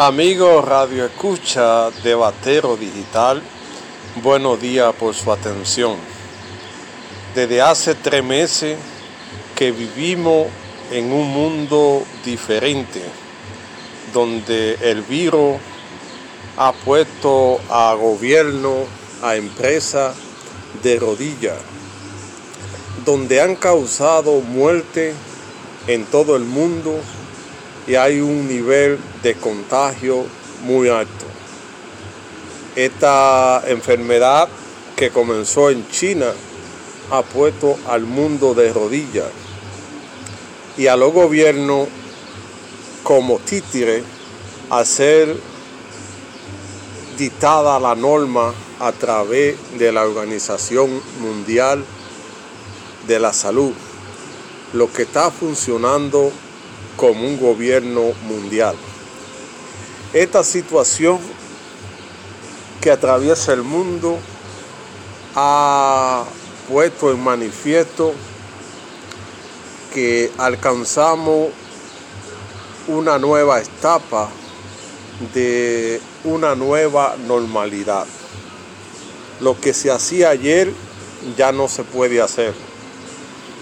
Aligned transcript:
Amigo 0.00 0.62
Radio 0.62 1.06
Escucha 1.06 1.90
de 1.90 2.14
Batero 2.14 2.76
Digital, 2.76 3.42
buenos 4.22 4.60
días 4.60 4.94
por 4.94 5.12
su 5.12 5.32
atención. 5.32 5.96
Desde 7.34 7.60
hace 7.60 7.96
tres 7.96 8.22
meses 8.22 8.78
que 9.56 9.72
vivimos 9.72 10.46
en 10.92 11.12
un 11.12 11.28
mundo 11.28 12.04
diferente, 12.24 13.02
donde 14.14 14.74
el 14.82 15.02
virus 15.02 15.56
ha 16.56 16.70
puesto 16.70 17.58
a 17.68 17.92
gobierno, 17.94 18.84
a 19.20 19.34
empresas 19.34 20.14
de 20.80 20.96
rodillas, 21.00 21.58
donde 23.04 23.40
han 23.40 23.56
causado 23.56 24.42
muerte 24.42 25.12
en 25.88 26.04
todo 26.04 26.36
el 26.36 26.44
mundo 26.44 27.00
y 27.88 27.96
hay 27.96 28.20
un 28.20 28.46
nivel 28.46 29.00
de 29.22 29.34
contagio 29.34 30.26
muy 30.64 30.88
alto. 30.88 31.26
Esta 32.76 33.62
enfermedad 33.66 34.48
que 34.96 35.10
comenzó 35.10 35.70
en 35.70 35.88
China 35.90 36.32
ha 37.10 37.22
puesto 37.22 37.76
al 37.88 38.02
mundo 38.02 38.54
de 38.54 38.72
rodillas 38.72 39.28
y 40.76 40.86
a 40.86 40.96
los 40.96 41.12
gobiernos 41.12 41.88
como 43.02 43.38
títere 43.38 44.02
a 44.70 44.84
ser 44.84 45.34
dictada 47.16 47.80
la 47.80 47.94
norma 47.94 48.52
a 48.78 48.92
través 48.92 49.56
de 49.78 49.90
la 49.90 50.04
Organización 50.04 51.02
Mundial 51.20 51.84
de 53.08 53.18
la 53.18 53.32
Salud, 53.32 53.72
lo 54.72 54.92
que 54.92 55.02
está 55.02 55.30
funcionando 55.30 56.30
como 56.96 57.26
un 57.26 57.40
gobierno 57.40 58.12
mundial. 58.28 58.76
Esta 60.14 60.42
situación 60.42 61.18
que 62.80 62.90
atraviesa 62.90 63.52
el 63.52 63.62
mundo 63.62 64.16
ha 65.34 66.24
puesto 66.66 67.10
en 67.10 67.22
manifiesto 67.22 68.14
que 69.92 70.32
alcanzamos 70.38 71.48
una 72.86 73.18
nueva 73.18 73.60
etapa 73.60 74.30
de 75.34 76.00
una 76.24 76.54
nueva 76.54 77.16
normalidad. 77.26 78.06
Lo 79.40 79.60
que 79.60 79.74
se 79.74 79.90
hacía 79.90 80.30
ayer 80.30 80.72
ya 81.36 81.52
no 81.52 81.68
se 81.68 81.84
puede 81.84 82.22
hacer, 82.22 82.54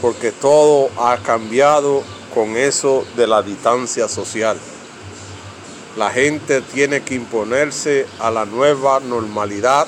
porque 0.01 0.31
todo 0.31 0.91
ha 0.97 1.17
cambiado 1.19 2.05
con 2.33 2.57
eso 2.57 3.05
de 3.17 3.27
la 3.27 3.43
distancia 3.43 4.07
social. 4.07 4.57
La 5.97 6.11
gente 6.11 6.61
tiene 6.61 7.03
que 7.03 7.15
imponerse 7.15 8.07
a 8.19 8.31
la 8.31 8.45
nueva 8.45 9.01
normalidad 9.01 9.87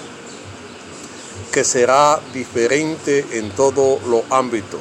que 1.52 1.64
será 1.64 2.18
diferente 2.32 3.26
en 3.32 3.50
todos 3.50 4.02
los 4.04 4.22
ámbitos. 4.30 4.80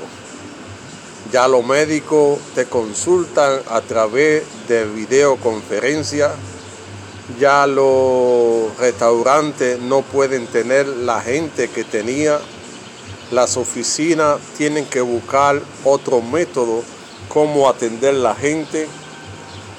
Ya 1.32 1.50
los 1.50 1.66
médicos 1.66 2.40
te 2.56 2.66
consultan 2.66 3.60
a 3.70 3.82
través 3.82 4.44
de 4.70 4.86
videoconferencia. 4.86 6.32
Ya 7.38 7.68
los 7.68 8.78
restaurantes 8.78 9.82
no 9.82 10.04
pueden 10.04 10.48
tener 10.48 10.88
la 10.88 11.20
gente 11.20 11.68
que 11.70 11.84
tenía. 11.84 12.40
Las 13.32 13.58
oficinas 13.58 14.40
tienen 14.58 14.86
que 14.86 15.02
buscar 15.02 15.62
otro 15.84 16.22
método 16.22 16.84
cómo 17.28 17.68
atender 17.68 18.14
la 18.14 18.34
gente. 18.34 18.88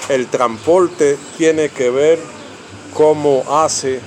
El 0.08 0.26
transporte 0.28 1.18
tiene 1.36 1.68
que 1.68 1.90
ver 1.90 2.18
cómo 2.94 3.44
hace 3.48 4.00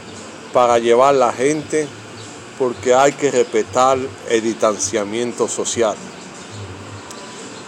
para 0.51 0.79
llevar 0.79 1.15
la 1.15 1.31
gente, 1.31 1.87
porque 2.57 2.93
hay 2.93 3.13
que 3.13 3.31
respetar 3.31 3.97
el 4.29 4.41
distanciamiento 4.41 5.47
social. 5.47 5.95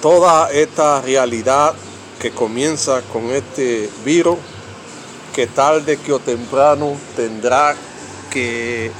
Toda 0.01 0.51
esta 0.51 1.01
realidad 1.01 1.73
que 2.19 2.31
comienza 2.31 3.01
con 3.13 3.25
este 3.31 3.89
virus, 4.03 4.37
que 5.33 5.47
tarde 5.47 5.97
que 5.97 6.13
o 6.13 6.19
temprano 6.19 6.95
tendrá 7.15 7.75
que 8.31 8.91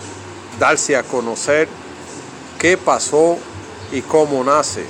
darse 0.60 0.96
a 0.96 1.04
conocer 1.04 1.68
qué 2.60 2.78
pasó 2.78 3.38
y 3.92 4.02
cómo 4.02 4.44
nace 4.44 4.86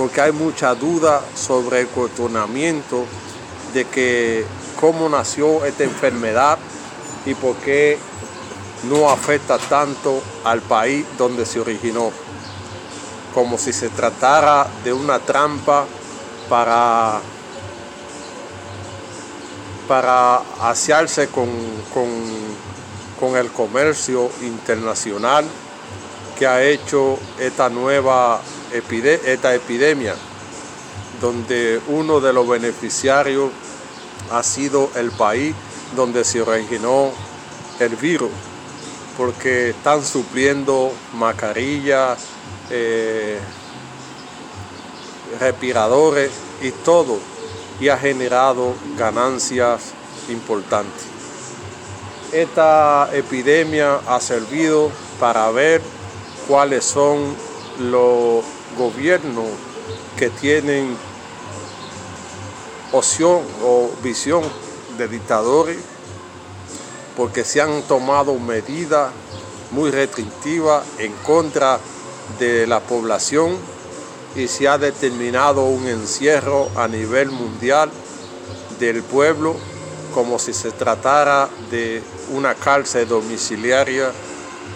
porque 0.00 0.20
hay 0.20 0.32
mucha 0.32 0.74
duda 0.74 1.22
sobre 1.34 1.82
el 1.82 1.88
cuestionamiento 1.88 3.04
de 3.72 3.84
que 3.86 4.44
cómo 4.80 5.08
nació 5.08 5.64
esta 5.64 5.84
enfermedad 5.84 6.58
y 7.26 7.34
por 7.34 7.56
qué 7.56 7.98
no 8.84 9.10
afecta 9.10 9.58
tanto 9.58 10.22
al 10.44 10.60
país 10.62 11.04
donde 11.18 11.44
se 11.44 11.60
originó, 11.60 12.10
como 13.34 13.58
si 13.58 13.72
se 13.72 13.90
tratara 13.90 14.66
de 14.84 14.92
una 14.92 15.18
trampa 15.18 15.84
para, 16.48 17.20
para 19.86 20.36
asearse 20.60 21.28
con, 21.28 21.48
con, 21.92 23.36
el 23.36 23.52
comercio 23.52 24.30
internacional 24.40 25.44
que 26.38 26.46
ha 26.46 26.62
hecho 26.62 27.18
esta 27.38 27.68
nueva 27.68 28.40
esta 28.72 29.54
epidemia, 29.54 30.14
donde 31.20 31.80
uno 31.88 32.20
de 32.20 32.32
los 32.32 32.48
beneficiarios 32.48 33.50
ha 34.30 34.42
sido 34.42 34.90
el 34.96 35.10
país 35.10 35.54
donde 35.94 36.24
se 36.24 36.40
originó 36.40 37.10
el 37.78 37.96
virus, 37.96 38.30
porque 39.16 39.70
están 39.70 40.04
supliendo 40.04 40.92
mascarillas, 41.14 42.18
eh, 42.70 43.38
respiradores 45.38 46.30
y 46.62 46.70
todo, 46.70 47.18
y 47.80 47.88
ha 47.88 47.98
generado 47.98 48.74
ganancias 48.96 49.92
importantes. 50.28 51.04
Esta 52.32 53.10
epidemia 53.12 54.00
ha 54.06 54.20
servido 54.20 54.90
para 55.18 55.50
ver 55.50 55.82
cuáles 56.46 56.84
son 56.84 57.34
los 57.78 58.44
gobiernos 58.78 59.46
que 60.16 60.30
tienen 60.30 60.96
opción 62.92 63.42
o 63.64 63.90
visión 64.02 64.42
de 64.98 65.08
dictadores 65.08 65.78
porque 67.16 67.44
se 67.44 67.60
han 67.60 67.82
tomado 67.82 68.34
medidas 68.38 69.12
muy 69.70 69.90
restrictivas 69.90 70.84
en 70.98 71.12
contra 71.24 71.78
de 72.38 72.66
la 72.66 72.80
población 72.80 73.56
y 74.36 74.48
se 74.48 74.68
ha 74.68 74.78
determinado 74.78 75.64
un 75.64 75.86
encierro 75.86 76.68
a 76.76 76.88
nivel 76.88 77.30
mundial 77.30 77.90
del 78.78 79.02
pueblo 79.02 79.56
como 80.14 80.38
si 80.38 80.52
se 80.52 80.70
tratara 80.72 81.48
de 81.70 82.02
una 82.32 82.54
cárcel 82.54 83.06
domiciliaria 83.08 84.12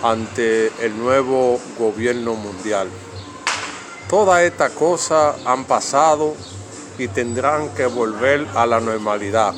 ante 0.03 0.71
el 0.85 0.97
nuevo 0.99 1.59
gobierno 1.79 2.35
mundial. 2.35 2.89
Todas 4.09 4.43
estas 4.43 4.73
cosas 4.73 5.37
han 5.45 5.65
pasado 5.65 6.35
y 6.99 7.09
tendrán 7.09 7.71
que 7.71 7.87
volver 7.87 8.47
a 8.55 8.67
la 8.67 8.81
normalidad. 8.81 9.55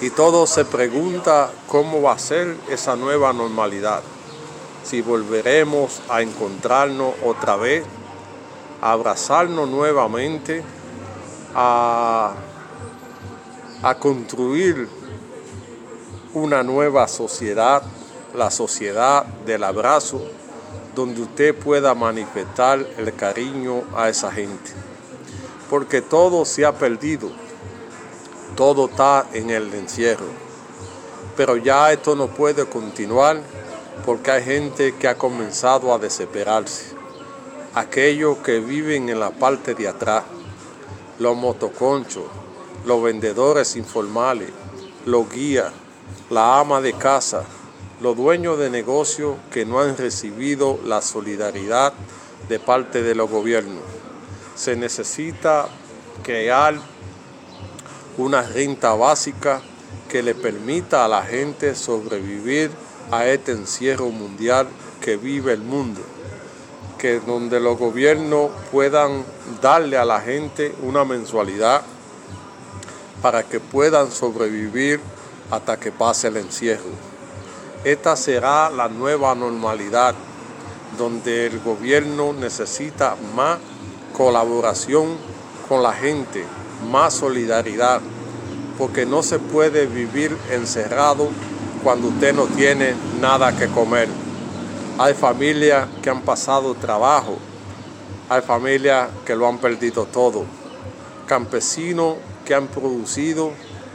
Y 0.00 0.10
todo 0.10 0.46
se 0.46 0.64
pregunta 0.64 1.50
cómo 1.66 2.02
va 2.02 2.12
a 2.12 2.18
ser 2.18 2.56
esa 2.68 2.94
nueva 2.96 3.32
normalidad. 3.32 4.00
Si 4.84 5.02
volveremos 5.02 6.00
a 6.08 6.22
encontrarnos 6.22 7.14
otra 7.24 7.56
vez, 7.56 7.84
a 8.80 8.92
abrazarnos 8.92 9.68
nuevamente, 9.68 10.62
a, 11.54 12.32
a 13.82 13.94
construir 13.96 14.88
una 16.34 16.62
nueva 16.62 17.08
sociedad, 17.08 17.82
la 18.34 18.50
sociedad 18.50 19.24
del 19.24 19.64
abrazo, 19.64 20.22
donde 20.94 21.22
usted 21.22 21.54
pueda 21.56 21.94
manifestar 21.94 22.86
el 22.96 23.14
cariño 23.14 23.82
a 23.96 24.08
esa 24.08 24.30
gente. 24.30 24.72
Porque 25.68 26.02
todo 26.02 26.44
se 26.44 26.64
ha 26.64 26.72
perdido, 26.72 27.30
todo 28.56 28.86
está 28.86 29.26
en 29.32 29.50
el 29.50 29.72
encierro. 29.74 30.26
Pero 31.36 31.56
ya 31.56 31.92
esto 31.92 32.16
no 32.16 32.28
puede 32.28 32.66
continuar 32.66 33.40
porque 34.04 34.30
hay 34.30 34.44
gente 34.44 34.94
que 34.94 35.08
ha 35.08 35.16
comenzado 35.16 35.92
a 35.92 35.98
desesperarse. 35.98 36.96
Aquellos 37.74 38.38
que 38.38 38.60
viven 38.60 39.08
en 39.08 39.20
la 39.20 39.30
parte 39.30 39.74
de 39.74 39.86
atrás, 39.88 40.24
los 41.18 41.36
motoconchos, 41.36 42.24
los 42.86 43.02
vendedores 43.02 43.76
informales, 43.76 44.50
los 45.04 45.30
guías, 45.30 45.72
la 46.30 46.58
ama 46.58 46.80
de 46.80 46.94
casa, 46.94 47.44
los 48.00 48.16
dueños 48.16 48.58
de 48.58 48.70
negocios 48.70 49.36
que 49.52 49.64
no 49.64 49.80
han 49.80 49.96
recibido 49.96 50.78
la 50.84 51.02
solidaridad 51.02 51.92
de 52.48 52.58
parte 52.58 53.02
de 53.02 53.14
los 53.14 53.30
gobiernos. 53.30 53.97
Se 54.58 54.74
necesita 54.74 55.68
crear 56.24 56.74
una 58.16 58.42
renta 58.42 58.92
básica 58.92 59.62
que 60.08 60.20
le 60.20 60.34
permita 60.34 61.04
a 61.04 61.08
la 61.08 61.22
gente 61.22 61.76
sobrevivir 61.76 62.72
a 63.12 63.24
este 63.26 63.52
encierro 63.52 64.08
mundial 64.08 64.66
que 65.00 65.16
vive 65.16 65.52
el 65.52 65.60
mundo. 65.60 66.00
Que 66.98 67.20
donde 67.20 67.60
los 67.60 67.78
gobiernos 67.78 68.50
puedan 68.72 69.24
darle 69.62 69.96
a 69.96 70.04
la 70.04 70.20
gente 70.20 70.74
una 70.82 71.04
mensualidad 71.04 71.82
para 73.22 73.44
que 73.44 73.60
puedan 73.60 74.10
sobrevivir 74.10 74.98
hasta 75.52 75.78
que 75.78 75.92
pase 75.92 76.26
el 76.26 76.36
encierro. 76.36 76.90
Esta 77.84 78.16
será 78.16 78.70
la 78.70 78.88
nueva 78.88 79.36
normalidad, 79.36 80.16
donde 80.98 81.46
el 81.46 81.60
gobierno 81.60 82.32
necesita 82.32 83.14
más 83.36 83.58
colaboración 84.18 85.16
con 85.68 85.84
la 85.84 85.92
gente, 85.92 86.44
más 86.90 87.14
solidaridad, 87.14 88.00
porque 88.76 89.06
no 89.06 89.22
se 89.22 89.38
puede 89.38 89.86
vivir 89.86 90.36
encerrado 90.50 91.28
cuando 91.84 92.08
usted 92.08 92.34
no 92.34 92.46
tiene 92.46 92.94
nada 93.20 93.56
que 93.56 93.68
comer. 93.68 94.08
Hay 94.98 95.14
familias 95.14 95.86
que 96.02 96.10
han 96.10 96.22
pasado 96.22 96.74
trabajo, 96.74 97.38
hay 98.28 98.42
familias 98.42 99.08
que 99.24 99.36
lo 99.36 99.46
han 99.46 99.58
perdido 99.58 100.04
todo, 100.06 100.44
campesinos 101.26 102.16
que 102.44 102.56
han 102.56 102.66
producido 102.66 103.52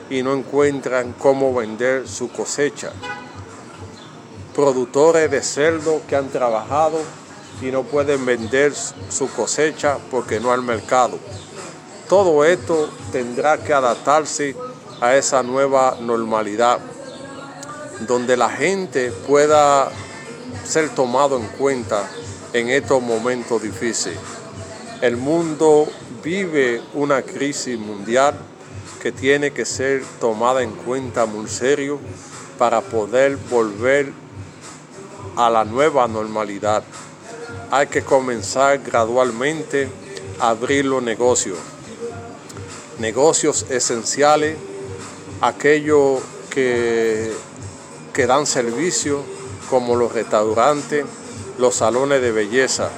y 0.09 0.23
no 0.23 0.33
encuentran 0.33 1.13
cómo 1.19 1.53
vender 1.53 2.07
su 2.07 2.29
cosecha, 2.29 2.93
productores 4.55 5.29
de 5.29 5.41
cerdo 5.43 6.01
que 6.07 6.15
han 6.15 6.29
trabajado 6.29 6.99
y 7.61 7.71
no 7.71 7.83
pueden 7.83 8.25
vender 8.25 8.73
su 8.73 9.29
cosecha 9.29 9.97
porque 10.11 10.39
no 10.39 10.51
hay 10.51 10.61
mercado. 10.61 11.17
Todo 12.09 12.43
esto 12.45 12.89
tendrá 13.11 13.57
que 13.57 13.73
adaptarse 13.73 14.55
a 15.01 15.15
esa 15.15 15.43
nueva 15.43 15.97
normalidad, 16.01 16.79
donde 18.07 18.37
la 18.37 18.49
gente 18.49 19.11
pueda 19.11 19.89
ser 20.63 20.89
tomado 20.89 21.37
en 21.37 21.47
cuenta 21.47 22.09
en 22.53 22.69
estos 22.69 23.01
momentos 23.01 23.61
difíciles. 23.61 24.19
El 25.01 25.17
mundo 25.17 25.87
vive 26.23 26.81
una 26.93 27.21
crisis 27.21 27.77
mundial 27.77 28.35
que 29.01 29.11
tiene 29.11 29.51
que 29.51 29.65
ser 29.65 30.03
tomada 30.21 30.63
en 30.63 30.71
cuenta 30.71 31.25
muy 31.25 31.49
serio 31.49 31.99
para 32.57 32.79
poder 32.79 33.35
volver 33.49 34.13
a 35.35 35.49
la 35.49 35.65
nueva 35.65 36.07
normalidad. 36.07 36.83
Hay 37.71 37.87
que 37.87 38.03
comenzar 38.03 38.79
gradualmente 38.79 39.89
a 40.39 40.49
abrir 40.49 40.85
los 40.85 41.01
negocios. 41.01 41.57
Negocios 42.99 43.65
esenciales 43.69 44.57
aquellos 45.43 46.21
que, 46.49 47.33
que 48.13 48.27
dan 48.27 48.45
servicio, 48.45 49.21
como 49.69 49.95
los 49.95 50.13
restaurantes, 50.13 51.05
los 51.57 51.75
salones 51.75 52.21
de 52.21 52.31
belleza. 52.31 52.89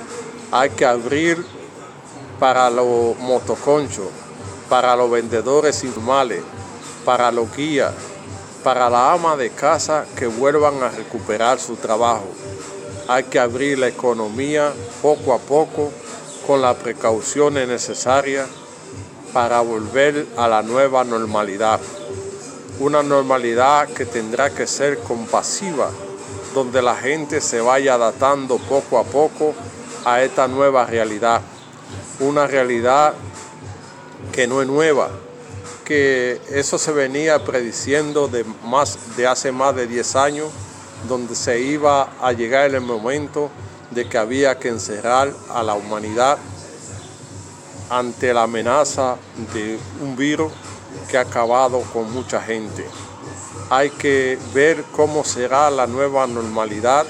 Hay 0.52 0.70
que 0.70 0.86
abrir 0.86 1.44
para 2.40 2.70
los 2.70 3.18
motoconchos, 3.18 4.08
para 4.70 4.96
los 4.96 5.10
vendedores 5.10 5.84
informales, 5.84 6.44
para 7.04 7.32
los 7.32 7.56
guías, 7.56 7.94
para 8.64 8.92
la 8.92 9.14
ama 9.14 9.36
de 9.36 9.50
casa 9.50 10.06
que 10.16 10.28
vuelvan 10.28 10.84
a 10.84 10.90
recuperar 10.90 11.60
su 11.60 11.78
trabajo. 11.78 12.28
Hay 13.08 13.24
que 13.26 13.40
abrir 13.40 13.80
la 13.80 13.88
economía 13.88 14.74
poco 15.02 15.34
a 15.34 15.40
poco 15.40 15.92
con 16.48 16.62
las 16.62 16.76
precauciones 16.78 17.68
necesarias 17.68 18.48
para 19.34 19.62
volver 19.62 20.26
a 20.38 20.48
la 20.48 20.62
nueva 20.62 21.04
normalidad 21.04 21.80
una 22.80 23.02
normalidad 23.02 23.88
que 23.90 24.06
tendrá 24.06 24.50
que 24.50 24.68
ser 24.68 25.00
compasiva, 25.00 25.90
donde 26.54 26.82
la 26.82 26.96
gente 26.96 27.40
se 27.42 27.62
vaya 27.62 27.94
adaptando 27.96 28.58
poco 28.58 28.98
a 29.00 29.04
poco 29.04 29.54
a 30.04 30.22
esta 30.22 30.48
nueva 30.48 30.86
realidad. 30.86 31.42
Una 32.20 32.48
realidad 32.48 33.14
que 34.32 34.48
no 34.48 34.62
es 34.62 34.68
nueva, 34.68 35.10
que 35.86 36.42
eso 36.50 36.78
se 36.78 36.92
venía 36.92 37.44
prediciendo 37.44 38.28
de, 38.28 38.44
más, 38.64 39.16
de 39.16 39.28
hace 39.28 39.52
más 39.52 39.76
de 39.76 39.88
10 39.88 40.16
años, 40.16 40.50
donde 41.08 41.36
se 41.36 41.60
iba 41.60 42.10
a 42.22 42.32
llegar 42.32 42.74
el 42.74 42.82
momento 42.82 43.50
de 43.92 44.08
que 44.08 44.18
había 44.18 44.58
que 44.58 44.70
encerrar 44.70 45.34
a 45.50 45.64
la 45.64 45.74
humanidad 45.74 46.38
ante 47.90 48.34
la 48.34 48.44
amenaza 48.44 49.16
de 49.54 49.80
un 50.02 50.16
virus 50.16 50.52
que 51.10 51.18
ha 51.18 51.22
acabado 51.22 51.82
con 51.94 52.12
mucha 52.12 52.42
gente. 52.42 52.86
Hay 53.70 53.90
que 53.90 54.38
ver 54.54 54.84
cómo 54.92 55.24
será 55.24 55.70
la 55.70 55.88
nueva 55.88 56.28
normalidad, 56.28 57.06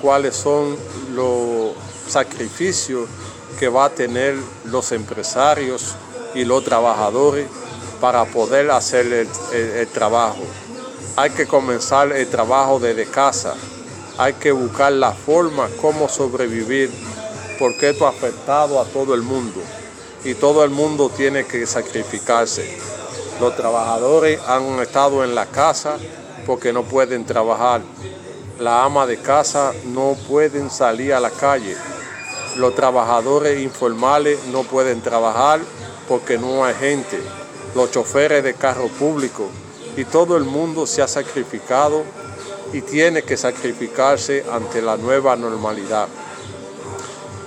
cuáles 0.00 0.36
son 0.36 0.76
los 1.14 1.72
sacrificios 2.08 3.08
que 3.58 3.68
va 3.68 3.86
a 3.86 3.90
tener 3.90 4.36
los 4.64 4.92
empresarios 4.92 5.94
y 6.34 6.44
los 6.44 6.64
trabajadores 6.64 7.46
para 8.00 8.24
poder 8.24 8.70
hacer 8.70 9.28
el, 9.52 9.88
trabajo. 9.88 10.42
Hay 11.16 11.30
que 11.30 11.46
comenzar 11.46 12.10
el 12.10 12.26
trabajo 12.26 12.80
desde 12.80 13.06
casa. 13.06 13.54
Hay 14.18 14.32
que 14.32 14.50
buscar 14.50 14.90
la 14.90 15.12
forma 15.12 15.68
cómo 15.80 16.08
sobrevivir 16.08 16.90
porque 17.56 17.90
esto 17.90 18.06
ha 18.06 18.10
afectado 18.10 18.80
a 18.80 18.84
todo 18.84 19.14
el 19.14 19.22
mundo 19.22 19.60
y 20.24 20.34
todo 20.34 20.64
el 20.64 20.70
mundo 20.70 21.12
tiene 21.16 21.46
que 21.46 21.66
sacrificarse. 21.66 22.80
Los 23.40 23.54
trabajadores 23.54 24.40
han 24.48 24.80
estado 24.80 25.22
en 25.22 25.36
la 25.36 25.46
casa 25.46 25.98
porque 26.46 26.72
no 26.72 26.82
pueden 26.82 27.24
trabajar. 27.24 27.80
La 28.58 28.82
ama 28.82 29.06
de 29.06 29.18
casa 29.18 29.72
no 29.84 30.16
pueden 30.28 30.68
salir 30.68 31.14
a 31.14 31.20
la 31.20 31.30
calle. 31.30 31.76
Los 32.56 32.74
trabajadores 32.74 33.60
informales 33.60 34.44
no 34.46 34.64
pueden 34.64 35.00
trabajar 35.00 35.60
porque 36.08 36.38
no 36.38 36.64
hay 36.64 36.74
gente. 36.74 37.20
Los 37.76 37.92
choferes 37.92 38.42
de 38.42 38.54
carro 38.54 38.88
público 38.88 39.48
y 39.96 40.04
todo 40.04 40.36
el 40.36 40.44
mundo 40.44 40.86
se 40.86 41.02
ha 41.02 41.08
sacrificado 41.08 42.02
y 42.72 42.80
tiene 42.80 43.22
que 43.22 43.36
sacrificarse 43.36 44.44
ante 44.50 44.82
la 44.82 44.96
nueva 44.96 45.36
normalidad. 45.36 46.08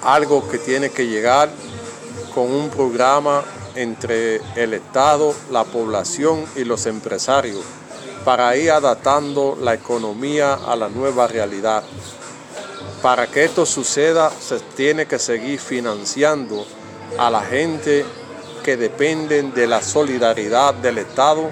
Algo 0.03 0.47
que 0.47 0.57
tiene 0.57 0.89
que 0.89 1.07
llegar 1.07 1.49
con 2.33 2.51
un 2.51 2.69
programa 2.69 3.43
entre 3.75 4.41
el 4.55 4.73
Estado, 4.73 5.33
la 5.51 5.63
población 5.63 6.45
y 6.55 6.63
los 6.63 6.85
empresarios 6.85 7.63
para 8.23 8.55
ir 8.57 8.71
adaptando 8.71 9.57
la 9.61 9.73
economía 9.73 10.55
a 10.55 10.75
la 10.75 10.89
nueva 10.89 11.27
realidad. 11.27 11.83
Para 13.01 13.27
que 13.27 13.45
esto 13.45 13.65
suceda 13.65 14.29
se 14.31 14.59
tiene 14.59 15.05
que 15.05 15.17
seguir 15.17 15.59
financiando 15.59 16.65
a 17.17 17.29
la 17.29 17.41
gente 17.41 18.05
que 18.63 18.75
dependen 18.75 19.53
de 19.53 19.67
la 19.67 19.81
solidaridad 19.81 20.73
del 20.73 20.97
Estado 20.97 21.51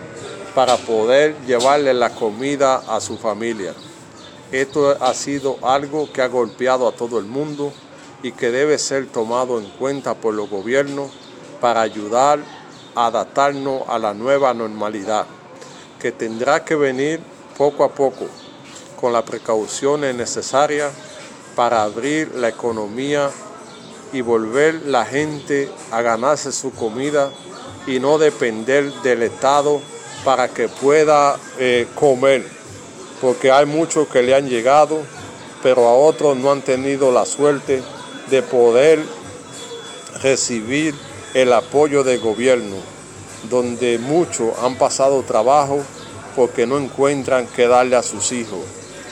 para 0.56 0.78
poder 0.78 1.36
llevarle 1.46 1.94
la 1.94 2.12
comida 2.12 2.78
a 2.88 3.02
su 3.02 3.18
familia. 3.18 3.74
Esto 4.54 4.96
ha 5.02 5.14
sido 5.14 5.58
algo 5.62 6.12
que 6.12 6.22
ha 6.22 6.30
golpeado 6.30 6.88
a 6.88 6.94
todo 6.94 7.20
el 7.20 7.26
mundo 7.26 7.74
y 8.24 8.32
que 8.32 8.52
debe 8.52 8.78
ser 8.78 9.08
tomado 9.08 9.60
en 9.60 9.66
cuenta 9.72 10.16
por 10.16 10.34
los 10.34 10.50
gobiernos 10.50 11.12
para 11.60 11.82
ayudar 11.82 12.40
a 12.96 13.08
adaptarnos 13.08 13.84
a 13.90 14.00
la 14.00 14.14
nueva 14.14 14.54
normalidad, 14.54 15.26
que 16.00 16.14
tendrá 16.14 16.64
que 16.64 16.76
venir 16.76 17.20
poco 17.58 17.84
a 17.84 17.90
poco, 17.90 18.26
con 19.00 19.12
las 19.12 19.24
precauciones 19.24 20.16
necesarias 20.16 20.94
para 21.56 21.84
abrir 21.84 22.34
la 22.34 22.48
economía 22.48 23.30
y 24.14 24.22
volver 24.22 24.84
la 24.86 25.06
gente 25.06 25.70
a 25.92 26.02
ganarse 26.02 26.54
su 26.54 26.72
comida 26.72 27.30
y 27.88 28.00
no 28.00 28.18
depender 28.18 28.92
del 29.04 29.24
Estado 29.24 29.82
para 30.26 30.48
que 30.48 30.68
pueda 30.68 31.38
eh, 31.60 31.88
comer, 31.94 32.46
porque 33.22 33.52
hay 33.52 33.68
muchos 33.68 34.08
que 34.08 34.24
le 34.24 34.34
han 34.34 34.50
llegado, 34.50 35.04
pero 35.62 35.88
a 35.88 35.94
otros 35.94 36.36
no 36.36 36.52
han 36.52 36.64
tenido 36.64 37.12
la 37.12 37.26
suerte 37.26 37.84
de 38.30 38.42
poder 38.42 39.06
recibir 40.24 40.96
el 41.36 41.54
apoyo 41.54 42.04
del 42.04 42.20
gobierno, 42.20 42.76
donde 43.50 44.00
muchos 44.00 44.58
han 44.64 44.76
pasado 44.78 45.22
trabajo 45.22 45.84
porque 46.36 46.66
no 46.66 46.80
encuentran 46.80 47.48
qué 47.56 47.68
darle 47.68 47.96
a 47.96 48.04
sus 48.04 48.32
hijos. 48.32 48.60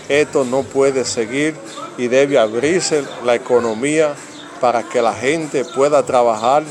Esto 0.09 0.43
no 0.43 0.63
puede 0.63 1.05
seguir 1.05 1.55
y 1.97 2.07
debe 2.07 2.39
abrirse 2.39 3.03
la 3.23 3.35
economía 3.35 4.15
para 4.59 4.83
que 4.83 5.01
la 5.01 5.13
gente 5.13 5.63
pueda 5.63 6.03
trabajar 6.03 6.63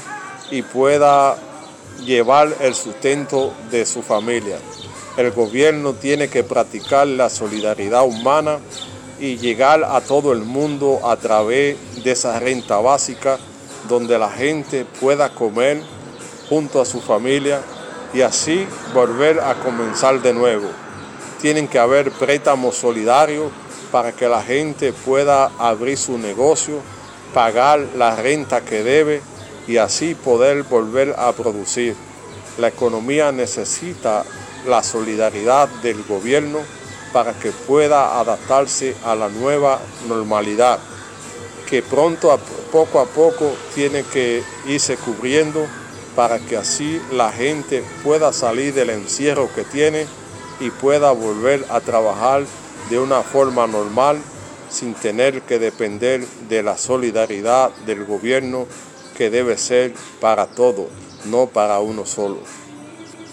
y 0.51 0.63
pueda 0.63 1.37
llevar 2.05 2.55
el 2.61 2.75
sustento 2.75 3.53
de 3.71 3.87
su 3.87 4.03
familia. 4.03 4.59
El 5.17 5.31
gobierno 5.31 5.93
tiene 5.93 6.29
que 6.29 6.43
practicar 6.43 7.07
la 7.07 7.29
solidaridad 7.29 8.05
humana 8.05 8.59
y 9.21 9.37
llegar 9.37 9.85
a 9.85 10.01
todo 10.01 10.33
el 10.33 10.41
mundo 10.41 11.01
a 11.05 11.17
través 11.17 11.77
de 12.03 12.11
esa 12.11 12.39
renta 12.41 12.79
básica 12.79 13.39
donde 13.89 14.19
la 14.19 14.31
gente 14.31 14.85
pueda 15.01 15.35
comer 15.35 15.83
junto 16.49 16.81
a 16.81 16.85
su 16.85 17.01
familia 17.01 17.61
y 18.15 18.23
así 18.23 18.67
volver 18.95 19.41
a 19.41 19.55
comenzar 19.55 20.21
de 20.23 20.33
nuevo. 20.33 20.69
Tienen 21.41 21.69
que 21.69 21.79
haber 21.79 22.11
préstamos 22.11 22.77
solidarios 22.77 23.51
para 23.91 24.13
que 24.13 24.29
la 24.29 24.43
gente 24.43 24.93
pueda 24.93 25.51
abrir 25.59 25.99
su 25.99 26.19
negocio, 26.19 26.81
pagar 27.35 27.81
la 27.97 28.17
renta 28.17 28.63
que 28.63 28.83
debe 28.83 29.23
y 29.67 29.77
así 29.77 30.15
poder 30.15 30.65
volver 30.65 31.15
a 31.19 31.33
producir. 31.33 31.95
La 32.59 32.69
economía 32.69 33.33
necesita 33.33 34.25
la 34.67 34.83
solidaridad 34.83 35.69
del 35.83 36.03
gobierno 36.05 36.61
para 37.13 37.33
que 37.35 37.51
pueda 37.51 38.21
adaptarse 38.21 38.95
a 39.05 39.15
la 39.15 39.29
nueva 39.29 39.81
normalidad, 40.09 40.79
que 41.69 41.83
pronto, 41.83 42.39
poco 42.71 43.01
a 43.01 43.07
poco, 43.07 43.53
tiene 43.75 44.03
que 44.03 44.43
irse 44.67 44.97
cubriendo 44.97 45.67
para 46.17 46.39
que 46.39 46.57
así 46.57 47.01
la 47.11 47.33
gente 47.33 47.83
pueda 48.03 48.33
salir 48.33 48.75
del 48.75 48.91
encierro 48.91 49.49
que 49.55 49.65
tiene 49.65 50.07
y 50.61 50.71
pueda 50.71 51.13
volver 51.13 51.65
a 51.71 51.81
trabajar 51.81 52.45
de 52.91 52.99
una 52.99 53.23
forma 53.23 53.67
normal 53.67 54.19
sin 54.71 54.95
tener 54.95 55.43
que 55.43 55.59
depender 55.59 56.27
de 56.49 56.63
la 56.63 56.77
solidaridad 56.77 57.71
del 57.87 58.05
gobierno 58.05 58.67
que 59.17 59.31
debe 59.31 59.57
ser 59.59 59.95
para 60.21 60.47
todos, 60.47 60.87
no 61.25 61.47
para 61.47 61.81
uno 61.81 62.07
solo. 62.07 62.39